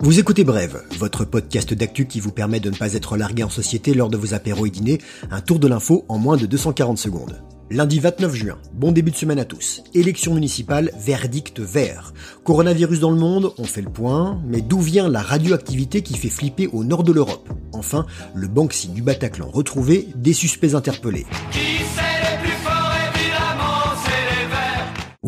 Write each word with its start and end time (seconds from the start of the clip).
Vous 0.00 0.20
écoutez 0.20 0.44
Brève, 0.44 0.84
votre 0.98 1.24
podcast 1.24 1.74
d'actu 1.74 2.06
qui 2.06 2.20
vous 2.20 2.30
permet 2.30 2.60
de 2.60 2.70
ne 2.70 2.76
pas 2.76 2.94
être 2.94 3.16
largué 3.16 3.42
en 3.42 3.50
société 3.50 3.94
lors 3.94 4.08
de 4.08 4.16
vos 4.16 4.32
apéros 4.32 4.66
et 4.66 4.70
dîners, 4.70 4.98
un 5.30 5.40
tour 5.40 5.58
de 5.58 5.66
l'info 5.66 6.04
en 6.08 6.18
moins 6.18 6.36
de 6.36 6.46
240 6.46 6.98
secondes. 6.98 7.42
Lundi 7.70 7.98
29 7.98 8.34
juin, 8.34 8.58
bon 8.72 8.92
début 8.92 9.10
de 9.10 9.16
semaine 9.16 9.38
à 9.38 9.44
tous. 9.44 9.82
Élection 9.92 10.34
municipale, 10.34 10.90
verdict 10.98 11.60
vert. 11.60 12.14
Coronavirus 12.44 13.00
dans 13.00 13.10
le 13.10 13.18
monde, 13.18 13.52
on 13.58 13.64
fait 13.64 13.82
le 13.82 13.90
point, 13.90 14.40
mais 14.46 14.62
d'où 14.62 14.80
vient 14.80 15.08
la 15.08 15.20
radioactivité 15.20 16.00
qui 16.02 16.16
fait 16.16 16.30
flipper 16.30 16.68
au 16.68 16.84
nord 16.84 17.02
de 17.02 17.12
l'Europe? 17.12 17.50
Enfin, 17.72 18.06
le 18.34 18.48
Banksy 18.48 18.88
du 18.88 19.02
Bataclan 19.02 19.50
retrouvé, 19.50 20.08
des 20.14 20.32
suspects 20.32 20.74
interpellés. 20.74 21.26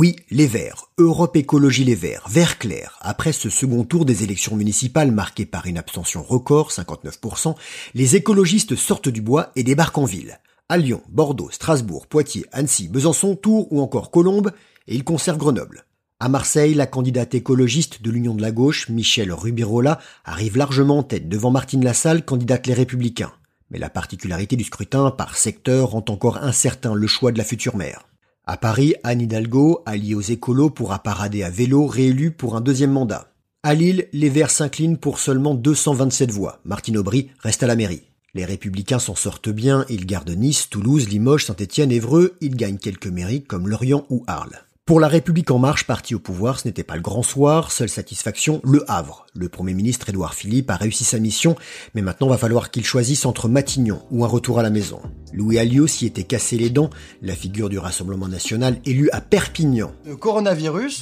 Oui, 0.00 0.14
les 0.30 0.46
Verts. 0.46 0.92
Europe 0.96 1.34
Écologie 1.34 1.82
Les 1.82 1.96
Verts. 1.96 2.28
Vert 2.30 2.58
clair. 2.58 2.96
Après 3.00 3.32
ce 3.32 3.50
second 3.50 3.82
tour 3.82 4.04
des 4.04 4.22
élections 4.22 4.54
municipales 4.54 5.10
marqué 5.10 5.44
par 5.44 5.66
une 5.66 5.76
abstention 5.76 6.22
record, 6.22 6.70
59%, 6.70 7.56
les 7.94 8.14
écologistes 8.14 8.76
sortent 8.76 9.08
du 9.08 9.22
bois 9.22 9.50
et 9.56 9.64
débarquent 9.64 9.98
en 9.98 10.04
ville. 10.04 10.38
À 10.68 10.76
Lyon, 10.76 11.02
Bordeaux, 11.08 11.50
Strasbourg, 11.50 12.06
Poitiers, 12.06 12.46
Annecy, 12.52 12.86
Besançon, 12.86 13.34
Tours 13.34 13.72
ou 13.72 13.80
encore 13.80 14.12
Colombes, 14.12 14.52
et 14.86 14.94
ils 14.94 15.02
conservent 15.02 15.36
Grenoble. 15.36 15.84
À 16.20 16.28
Marseille, 16.28 16.74
la 16.74 16.86
candidate 16.86 17.34
écologiste 17.34 18.00
de 18.00 18.12
l'Union 18.12 18.36
de 18.36 18.42
la 18.42 18.52
gauche, 18.52 18.90
Michel 18.90 19.32
Rubirola, 19.32 19.98
arrive 20.24 20.56
largement 20.56 20.98
en 20.98 21.02
tête 21.02 21.28
devant 21.28 21.50
Martine 21.50 21.82
Lassalle, 21.82 22.24
candidate 22.24 22.68
Les 22.68 22.74
Républicains. 22.74 23.32
Mais 23.72 23.80
la 23.80 23.90
particularité 23.90 24.54
du 24.54 24.62
scrutin 24.62 25.10
par 25.10 25.36
secteur 25.36 25.90
rend 25.90 26.04
encore 26.08 26.36
incertain 26.36 26.94
le 26.94 27.08
choix 27.08 27.32
de 27.32 27.38
la 27.38 27.44
future 27.44 27.76
maire. 27.76 28.07
À 28.50 28.56
Paris, 28.56 28.94
Anne 29.04 29.20
Hidalgo, 29.20 29.82
alliée 29.84 30.14
aux 30.14 30.22
écolos, 30.22 30.70
pourra 30.70 31.00
parader 31.00 31.42
à 31.42 31.50
vélo, 31.50 31.84
réélue 31.84 32.30
pour 32.30 32.56
un 32.56 32.62
deuxième 32.62 32.92
mandat. 32.92 33.30
À 33.62 33.74
Lille, 33.74 34.08
les 34.14 34.30
Verts 34.30 34.50
s'inclinent 34.50 34.96
pour 34.96 35.18
seulement 35.18 35.54
227 35.54 36.30
voix. 36.30 36.58
Martine 36.64 36.96
Aubry 36.96 37.28
reste 37.40 37.62
à 37.62 37.66
la 37.66 37.76
mairie. 37.76 38.04
Les 38.32 38.46
Républicains 38.46 39.00
s'en 39.00 39.14
sortent 39.14 39.50
bien, 39.50 39.84
ils 39.90 40.06
gardent 40.06 40.30
Nice, 40.30 40.70
Toulouse, 40.70 41.10
Limoges, 41.10 41.44
Saint-Étienne, 41.44 41.92
Évreux, 41.92 42.38
ils 42.40 42.56
gagnent 42.56 42.78
quelques 42.78 43.08
mairies 43.08 43.42
comme 43.42 43.68
Lorient 43.68 44.06
ou 44.08 44.24
Arles. 44.26 44.64
Pour 44.88 45.00
la 45.00 45.08
République 45.08 45.50
en 45.50 45.58
marche, 45.58 45.84
parti 45.84 46.14
au 46.14 46.18
pouvoir, 46.18 46.58
ce 46.58 46.66
n'était 46.66 46.82
pas 46.82 46.96
le 46.96 47.02
grand 47.02 47.22
soir, 47.22 47.70
seule 47.70 47.90
satisfaction, 47.90 48.62
le 48.64 48.90
Havre. 48.90 49.26
Le 49.34 49.50
Premier 49.50 49.74
ministre 49.74 50.08
Édouard 50.08 50.32
Philippe 50.32 50.70
a 50.70 50.76
réussi 50.76 51.04
sa 51.04 51.18
mission, 51.18 51.56
mais 51.94 52.00
maintenant 52.00 52.28
va 52.28 52.38
falloir 52.38 52.70
qu'il 52.70 52.86
choisisse 52.86 53.26
entre 53.26 53.50
Matignon 53.50 54.00
ou 54.10 54.24
un 54.24 54.28
retour 54.28 54.58
à 54.58 54.62
la 54.62 54.70
maison. 54.70 55.02
Louis 55.32 55.58
Alliot 55.58 55.86
s'y 55.86 56.06
était 56.06 56.24
cassé 56.24 56.56
les 56.56 56.70
dents, 56.70 56.90
la 57.22 57.34
figure 57.34 57.68
du 57.68 57.78
Rassemblement 57.78 58.28
national 58.28 58.80
élu 58.84 59.10
à 59.12 59.20
Perpignan. 59.20 59.92
Le 60.06 60.16
coronavirus. 60.16 61.00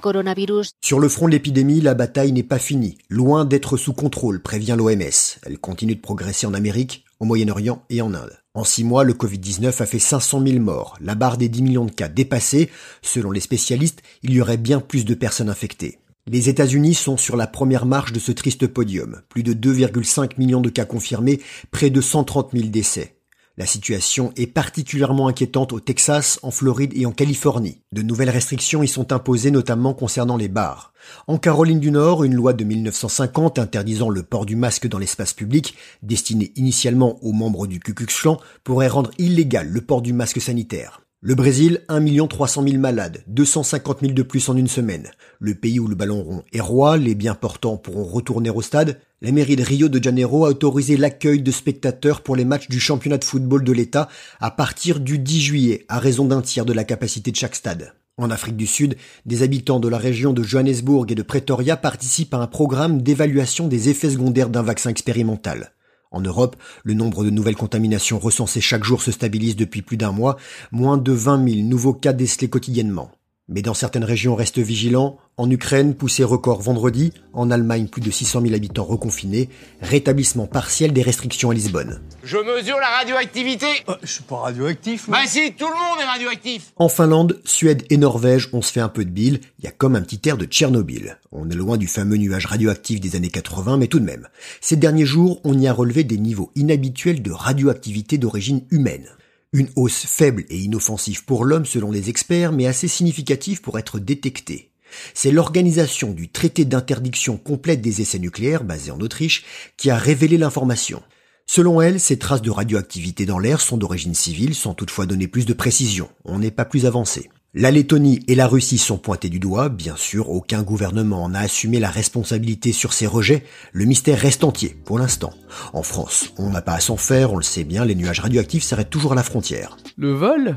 coronavirus. 0.00 0.72
Sur 0.82 1.00
le 1.00 1.08
front 1.08 1.26
de 1.26 1.32
l'épidémie, 1.32 1.80
la 1.80 1.94
bataille 1.94 2.32
n'est 2.32 2.42
pas 2.42 2.58
finie, 2.58 2.98
loin 3.08 3.44
d'être 3.44 3.76
sous 3.76 3.92
contrôle, 3.92 4.42
prévient 4.42 4.76
l'OMS. 4.76 5.38
Elle 5.44 5.58
continue 5.58 5.94
de 5.94 6.00
progresser 6.00 6.46
en 6.46 6.54
Amérique, 6.54 7.04
au 7.20 7.24
Moyen-Orient 7.24 7.82
et 7.90 8.02
en 8.02 8.14
Inde. 8.14 8.38
En 8.54 8.64
six 8.64 8.84
mois, 8.84 9.02
le 9.02 9.14
Covid-19 9.14 9.82
a 9.82 9.86
fait 9.86 9.98
500 9.98 10.42
000 10.46 10.60
morts, 10.60 10.96
la 11.00 11.14
barre 11.14 11.38
des 11.38 11.48
10 11.48 11.62
millions 11.62 11.84
de 11.84 11.90
cas 11.90 12.08
dépassée. 12.08 12.70
Selon 13.02 13.30
les 13.32 13.40
spécialistes, 13.40 14.02
il 14.22 14.32
y 14.32 14.40
aurait 14.40 14.56
bien 14.56 14.80
plus 14.80 15.04
de 15.04 15.14
personnes 15.14 15.48
infectées. 15.48 15.98
Les 16.26 16.48
États-Unis 16.48 16.94
sont 16.94 17.18
sur 17.18 17.36
la 17.36 17.46
première 17.46 17.84
marche 17.84 18.12
de 18.12 18.18
ce 18.18 18.32
triste 18.32 18.66
podium. 18.66 19.20
Plus 19.28 19.42
de 19.42 19.52
2,5 19.52 20.38
millions 20.38 20.62
de 20.62 20.70
cas 20.70 20.86
confirmés, 20.86 21.40
près 21.70 21.90
de 21.90 22.00
130 22.00 22.52
000 22.54 22.68
décès. 22.68 23.13
La 23.56 23.66
situation 23.66 24.32
est 24.36 24.48
particulièrement 24.48 25.28
inquiétante 25.28 25.72
au 25.72 25.78
Texas, 25.78 26.40
en 26.42 26.50
Floride 26.50 26.92
et 26.96 27.06
en 27.06 27.12
Californie. 27.12 27.82
De 27.92 28.02
nouvelles 28.02 28.30
restrictions 28.30 28.82
y 28.82 28.88
sont 28.88 29.12
imposées 29.12 29.52
notamment 29.52 29.94
concernant 29.94 30.36
les 30.36 30.48
bars. 30.48 30.92
En 31.28 31.38
Caroline 31.38 31.78
du 31.78 31.92
Nord, 31.92 32.24
une 32.24 32.34
loi 32.34 32.52
de 32.52 32.64
1950 32.64 33.60
interdisant 33.60 34.10
le 34.10 34.24
port 34.24 34.44
du 34.44 34.56
masque 34.56 34.88
dans 34.88 34.98
l'espace 34.98 35.34
public, 35.34 35.76
destinée 36.02 36.52
initialement 36.56 37.24
aux 37.24 37.32
membres 37.32 37.68
du 37.68 37.78
Ku 37.78 37.94
Klux 37.94 38.06
Klan, 38.06 38.40
pourrait 38.64 38.88
rendre 38.88 39.12
illégal 39.18 39.68
le 39.68 39.82
port 39.82 40.02
du 40.02 40.12
masque 40.12 40.40
sanitaire. 40.40 41.04
Le 41.26 41.34
Brésil, 41.34 41.80
1 41.88 42.26
300 42.26 42.64
000 42.64 42.78
malades, 42.78 43.24
250 43.28 44.00
000 44.00 44.12
de 44.12 44.22
plus 44.22 44.46
en 44.50 44.56
une 44.58 44.68
semaine. 44.68 45.10
Le 45.38 45.54
pays 45.54 45.80
où 45.80 45.86
le 45.86 45.94
ballon 45.94 46.22
rond 46.22 46.42
est 46.52 46.60
roi, 46.60 46.98
les 46.98 47.14
biens 47.14 47.34
portants 47.34 47.78
pourront 47.78 48.04
retourner 48.04 48.50
au 48.50 48.60
stade. 48.60 48.98
La 49.24 49.32
mairie 49.32 49.56
de 49.56 49.62
Rio 49.62 49.88
de 49.88 50.02
Janeiro 50.02 50.44
a 50.44 50.50
autorisé 50.50 50.98
l'accueil 50.98 51.40
de 51.40 51.50
spectateurs 51.50 52.20
pour 52.20 52.36
les 52.36 52.44
matchs 52.44 52.68
du 52.68 52.78
championnat 52.78 53.16
de 53.16 53.24
football 53.24 53.64
de 53.64 53.72
l'État 53.72 54.10
à 54.38 54.50
partir 54.50 55.00
du 55.00 55.18
10 55.18 55.40
juillet, 55.40 55.86
à 55.88 55.98
raison 55.98 56.26
d'un 56.26 56.42
tiers 56.42 56.66
de 56.66 56.74
la 56.74 56.84
capacité 56.84 57.30
de 57.30 57.36
chaque 57.36 57.54
stade. 57.54 57.94
En 58.18 58.30
Afrique 58.30 58.58
du 58.58 58.66
Sud, 58.66 58.98
des 59.24 59.42
habitants 59.42 59.80
de 59.80 59.88
la 59.88 59.96
région 59.96 60.34
de 60.34 60.42
Johannesburg 60.42 61.06
et 61.08 61.14
de 61.14 61.22
Pretoria 61.22 61.78
participent 61.78 62.34
à 62.34 62.36
un 62.36 62.46
programme 62.46 63.00
d'évaluation 63.00 63.66
des 63.66 63.88
effets 63.88 64.10
secondaires 64.10 64.50
d'un 64.50 64.60
vaccin 64.60 64.90
expérimental. 64.90 65.72
En 66.10 66.20
Europe, 66.20 66.56
le 66.82 66.92
nombre 66.92 67.24
de 67.24 67.30
nouvelles 67.30 67.56
contaminations 67.56 68.18
recensées 68.18 68.60
chaque 68.60 68.84
jour 68.84 69.00
se 69.00 69.10
stabilise 69.10 69.56
depuis 69.56 69.80
plus 69.80 69.96
d'un 69.96 70.12
mois, 70.12 70.36
moins 70.70 70.98
de 70.98 71.12
20 71.12 71.48
000 71.48 71.66
nouveaux 71.66 71.94
cas 71.94 72.12
décelés 72.12 72.50
quotidiennement. 72.50 73.10
Mais 73.48 73.60
dans 73.60 73.74
certaines 73.74 74.04
régions, 74.04 74.34
reste 74.34 74.58
vigilant. 74.58 75.18
En 75.36 75.50
Ukraine, 75.50 75.94
poussé 75.94 76.24
record 76.24 76.62
vendredi. 76.62 77.12
En 77.34 77.50
Allemagne, 77.50 77.88
plus 77.88 78.00
de 78.00 78.10
600 78.10 78.40
000 78.40 78.54
habitants 78.54 78.84
reconfinés. 78.84 79.50
Rétablissement 79.82 80.46
partiel 80.46 80.94
des 80.94 81.02
restrictions 81.02 81.50
à 81.50 81.54
Lisbonne. 81.54 82.00
Je 82.22 82.38
mesure 82.38 82.78
la 82.78 82.88
radioactivité. 82.88 83.66
Euh, 83.90 83.96
je 84.02 84.12
suis 84.12 84.22
pas 84.22 84.36
radioactif. 84.36 85.10
Bah 85.10 85.18
si, 85.26 85.52
tout 85.52 85.66
le 85.66 85.74
monde 85.74 86.00
est 86.00 86.06
radioactif. 86.06 86.72
En 86.76 86.88
Finlande, 86.88 87.38
Suède 87.44 87.84
et 87.90 87.98
Norvège, 87.98 88.48
on 88.54 88.62
se 88.62 88.72
fait 88.72 88.80
un 88.80 88.88
peu 88.88 89.04
de 89.04 89.10
bile. 89.10 89.40
Il 89.58 89.66
y 89.66 89.68
a 89.68 89.72
comme 89.72 89.96
un 89.96 90.02
petit 90.02 90.26
air 90.26 90.38
de 90.38 90.46
Tchernobyl. 90.46 91.18
On 91.30 91.50
est 91.50 91.54
loin 91.54 91.76
du 91.76 91.86
fameux 91.86 92.16
nuage 92.16 92.46
radioactif 92.46 92.98
des 92.98 93.14
années 93.14 93.28
80, 93.28 93.76
mais 93.76 93.88
tout 93.88 94.00
de 94.00 94.06
même. 94.06 94.28
Ces 94.62 94.76
derniers 94.76 95.04
jours, 95.04 95.42
on 95.44 95.58
y 95.58 95.68
a 95.68 95.72
relevé 95.74 96.02
des 96.02 96.16
niveaux 96.16 96.50
inhabituels 96.54 97.20
de 97.20 97.32
radioactivité 97.32 98.16
d'origine 98.16 98.62
humaine. 98.70 99.10
Une 99.54 99.70
hausse 99.76 100.04
faible 100.04 100.44
et 100.48 100.58
inoffensive 100.58 101.24
pour 101.24 101.44
l'homme 101.44 101.64
selon 101.64 101.92
les 101.92 102.10
experts, 102.10 102.50
mais 102.50 102.66
assez 102.66 102.88
significative 102.88 103.60
pour 103.60 103.78
être 103.78 104.00
détectée. 104.00 104.72
C'est 105.14 105.30
l'organisation 105.30 106.10
du 106.10 106.28
traité 106.28 106.64
d'interdiction 106.64 107.36
complète 107.36 107.80
des 107.80 108.00
essais 108.00 108.18
nucléaires, 108.18 108.64
basé 108.64 108.90
en 108.90 108.98
Autriche, 108.98 109.44
qui 109.76 109.90
a 109.90 109.96
révélé 109.96 110.38
l'information. 110.38 111.04
Selon 111.46 111.80
elle, 111.80 112.00
ces 112.00 112.18
traces 112.18 112.42
de 112.42 112.50
radioactivité 112.50 113.26
dans 113.26 113.38
l'air 113.38 113.60
sont 113.60 113.76
d'origine 113.76 114.14
civile, 114.14 114.56
sans 114.56 114.74
toutefois 114.74 115.06
donner 115.06 115.28
plus 115.28 115.46
de 115.46 115.52
précision. 115.52 116.08
On 116.24 116.40
n'est 116.40 116.50
pas 116.50 116.64
plus 116.64 116.84
avancé. 116.84 117.30
La 117.56 117.70
Lettonie 117.70 118.18
et 118.26 118.34
la 118.34 118.48
Russie 118.48 118.78
sont 118.78 118.98
pointés 118.98 119.28
du 119.28 119.38
doigt, 119.38 119.68
bien 119.68 119.94
sûr, 119.94 120.28
aucun 120.28 120.64
gouvernement 120.64 121.28
n'a 121.28 121.38
assumé 121.38 121.78
la 121.78 121.88
responsabilité 121.88 122.72
sur 122.72 122.92
ces 122.92 123.06
rejets, 123.06 123.44
le 123.72 123.84
mystère 123.84 124.18
reste 124.18 124.42
entier, 124.42 124.76
pour 124.84 124.98
l'instant. 124.98 125.32
En 125.72 125.84
France, 125.84 126.32
on 126.36 126.50
n'a 126.50 126.62
pas 126.62 126.72
à 126.72 126.80
s'en 126.80 126.96
faire, 126.96 127.32
on 127.32 127.36
le 127.36 127.44
sait 127.44 127.62
bien, 127.62 127.84
les 127.84 127.94
nuages 127.94 128.18
radioactifs 128.18 128.64
s'arrêtent 128.64 128.90
toujours 128.90 129.12
à 129.12 129.14
la 129.14 129.22
frontière. 129.22 129.76
Le 129.96 130.12
vol 130.12 130.56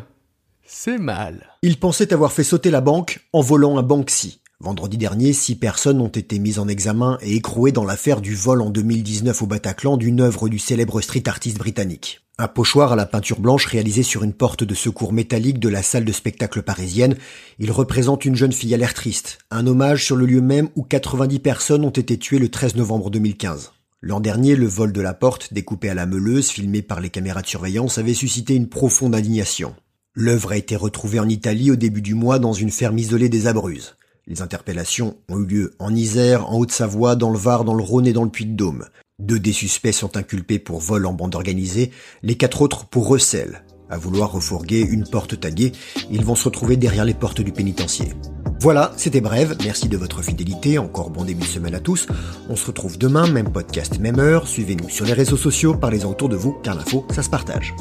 C'est 0.66 0.98
mal. 0.98 1.54
Il 1.62 1.78
pensait 1.78 2.14
avoir 2.14 2.32
fait 2.32 2.44
sauter 2.44 2.72
la 2.72 2.82
banque 2.82 3.20
en 3.32 3.42
volant 3.42 3.78
un 3.78 3.84
Banksy. 3.84 4.42
Vendredi 4.60 4.98
dernier, 4.98 5.34
six 5.34 5.54
personnes 5.54 6.02
ont 6.02 6.08
été 6.08 6.40
mises 6.40 6.58
en 6.58 6.68
examen 6.68 7.20
et 7.22 7.36
écrouées 7.36 7.72
dans 7.72 7.86
l'affaire 7.86 8.22
du 8.22 8.34
vol 8.34 8.60
en 8.60 8.72
2019 8.72 9.40
au 9.44 9.46
Bataclan 9.46 9.98
d'une 9.98 10.20
œuvre 10.20 10.50
du 10.50 10.58
célèbre 10.58 11.00
street 11.02 11.30
artiste 11.30 11.60
britannique. 11.60 12.27
Un 12.40 12.48
pochoir 12.48 12.92
à 12.92 12.96
la 12.96 13.08
peinture 13.08 13.40
blanche 13.40 13.66
réalisé 13.66 14.04
sur 14.04 14.24
une 14.24 14.32
porte 14.32 14.64
de 14.64 14.76
secours 14.76 15.12
métallique 15.12 15.58
de 15.58 15.70
la 15.70 15.82
salle 15.82 16.06
de 16.06 16.12
spectacle 16.12 16.62
parisienne. 16.62 17.16
Il 17.58 17.72
représente 17.72 18.26
une 18.26 18.36
jeune 18.36 18.52
fille 18.52 18.76
à 18.76 18.78
l'air 18.78 18.94
triste. 18.94 19.40
Un 19.50 19.66
hommage 19.66 20.06
sur 20.06 20.16
le 20.16 20.28
lieu 20.28 20.40
même 20.40 20.70
où 20.76 20.84
90 20.84 21.40
personnes 21.40 21.84
ont 21.84 21.90
été 21.90 22.20
tuées 22.20 22.38
le 22.38 22.50
13 22.50 22.76
novembre 22.76 23.10
2015. 23.10 23.72
L'an 24.02 24.20
dernier, 24.20 24.56
le 24.56 24.68
vol 24.68 24.94
de 24.94 25.02
la 25.02 25.16
porte, 25.16 25.52
découpé 25.52 25.90
à 25.90 25.96
la 25.96 26.06
meuleuse, 26.06 26.50
filmé 26.50 26.84
par 26.84 27.02
les 27.02 27.10
caméras 27.10 27.42
de 27.42 27.48
surveillance, 27.48 27.98
avait 27.98 28.14
suscité 28.14 28.54
une 28.54 28.70
profonde 28.70 29.16
indignation. 29.16 29.76
L'œuvre 30.14 30.52
a 30.52 30.58
été 30.58 30.76
retrouvée 30.76 31.20
en 31.20 31.28
Italie 31.28 31.72
au 31.72 31.76
début 31.76 32.04
du 32.04 32.14
mois 32.14 32.38
dans 32.38 32.54
une 32.54 32.70
ferme 32.70 33.00
isolée 33.00 33.30
des 33.30 33.48
Abruzes. 33.48 33.96
Les 34.28 34.44
interpellations 34.44 35.18
ont 35.28 35.40
eu 35.40 35.48
lieu 35.48 35.74
en 35.80 35.96
Isère, 35.96 36.52
en 36.52 36.60
Haute-Savoie, 36.60 37.16
dans 37.16 37.32
le 37.32 37.40
Var, 37.40 37.64
dans 37.64 37.74
le 37.74 37.82
Rhône 37.82 38.06
et 38.06 38.14
dans 38.14 38.26
le 38.26 38.30
Puy-de-Dôme. 38.30 38.86
Deux 39.20 39.40
des 39.40 39.52
suspects 39.52 39.94
sont 39.94 40.16
inculpés 40.16 40.60
pour 40.60 40.80
vol 40.80 41.08
en 41.08 41.14
bande 41.14 41.34
organisée, 41.34 41.90
les 42.22 42.36
quatre 42.36 42.62
autres 42.62 42.86
pour 42.86 43.08
recel. 43.08 43.64
À 43.90 43.98
vouloir 43.98 44.32
refourguer 44.32 44.82
une 44.82 45.10
porte 45.10 45.40
taguée, 45.40 45.72
ils 46.12 46.24
vont 46.24 46.36
se 46.36 46.44
retrouver 46.44 46.78
derrière 46.78 47.04
les 47.04 47.16
portes 47.16 47.42
du 47.42 47.52
pénitencier. 47.52 48.14
Voilà, 48.62 48.94
c'était 48.96 49.20
bref, 49.20 49.56
merci 49.64 49.90
de 49.90 49.98
votre 49.98 50.22
fidélité, 50.22 50.78
encore 50.78 51.10
bon 51.10 51.24
début 51.24 51.42
de 51.42 51.48
semaine 51.48 51.74
à 51.74 51.80
tous. 51.80 52.06
On 52.48 52.56
se 52.56 52.68
retrouve 52.68 53.00
demain, 53.00 53.28
même 53.28 53.52
podcast, 53.52 53.98
même 53.98 54.20
heure, 54.20 54.48
suivez-nous 54.48 54.90
sur 54.90 55.06
les 55.06 55.14
réseaux 55.14 55.36
sociaux, 55.36 55.74
parlez-en 55.74 56.12
autour 56.12 56.30
de 56.30 56.36
vous, 56.36 56.52
car 56.62 56.76
l'info, 56.76 57.04
ça 57.10 57.24
se 57.24 57.30
partage. 57.32 57.74